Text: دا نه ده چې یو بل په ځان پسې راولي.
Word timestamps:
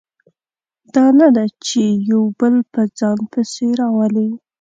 دا 0.95 1.05
نه 1.19 1.27
ده 1.35 1.45
چې 1.65 1.81
یو 2.11 2.21
بل 2.39 2.55
په 2.73 2.81
ځان 2.99 3.19
پسې 3.31 3.67
راولي. 3.79 4.29